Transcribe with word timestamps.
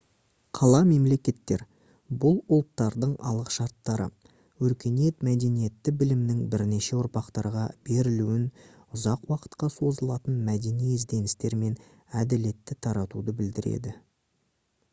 қала-мемлекеттер 0.57 1.63
бұл 2.21 2.37
ұлттардың 2.55 3.11
алғышарттары 3.31 4.05
өркениет 4.69 5.25
мәдениеті 5.27 5.93
білімнің 5.99 6.39
бірнеше 6.55 6.97
ұрпақтарға 7.01 7.65
берілуін 7.89 8.47
ұзақ 8.99 9.29
уақытқа 9.35 9.69
созылатын 9.75 10.39
мәдени 10.49 10.91
ізденістер 10.95 11.57
мен 11.65 11.77
әділетті 12.23 12.79
таратуды 12.87 13.37
білдіреді 13.43 13.95